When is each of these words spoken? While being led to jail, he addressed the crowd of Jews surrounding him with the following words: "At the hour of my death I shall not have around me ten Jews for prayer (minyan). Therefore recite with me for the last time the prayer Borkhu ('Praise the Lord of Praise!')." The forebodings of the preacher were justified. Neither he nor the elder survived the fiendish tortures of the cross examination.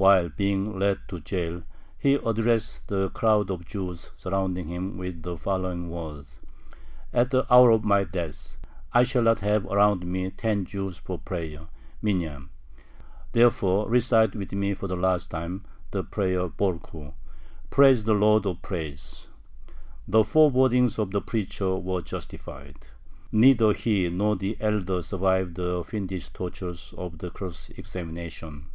While 0.00 0.30
being 0.30 0.78
led 0.78 1.00
to 1.08 1.20
jail, 1.20 1.62
he 1.98 2.14
addressed 2.14 2.88
the 2.88 3.10
crowd 3.10 3.50
of 3.50 3.66
Jews 3.66 4.10
surrounding 4.14 4.68
him 4.68 4.96
with 4.96 5.22
the 5.22 5.36
following 5.36 5.90
words: 5.90 6.40
"At 7.12 7.30
the 7.30 7.44
hour 7.52 7.70
of 7.70 7.84
my 7.84 8.04
death 8.04 8.56
I 8.94 9.02
shall 9.02 9.20
not 9.20 9.40
have 9.40 9.66
around 9.66 10.06
me 10.06 10.30
ten 10.30 10.64
Jews 10.64 10.96
for 10.96 11.18
prayer 11.18 11.68
(minyan). 12.00 12.48
Therefore 13.32 13.90
recite 13.90 14.34
with 14.34 14.52
me 14.52 14.72
for 14.72 14.88
the 14.88 14.96
last 14.96 15.30
time 15.30 15.66
the 15.90 16.02
prayer 16.02 16.48
Borkhu 16.48 17.12
('Praise 17.68 18.04
the 18.04 18.14
Lord 18.14 18.46
of 18.46 18.62
Praise!')." 18.62 19.28
The 20.08 20.24
forebodings 20.24 20.98
of 20.98 21.10
the 21.10 21.20
preacher 21.20 21.76
were 21.76 22.00
justified. 22.00 22.86
Neither 23.30 23.74
he 23.74 24.08
nor 24.08 24.34
the 24.36 24.56
elder 24.62 25.02
survived 25.02 25.56
the 25.56 25.84
fiendish 25.84 26.30
tortures 26.30 26.94
of 26.96 27.18
the 27.18 27.28
cross 27.30 27.68
examination. 27.76 28.70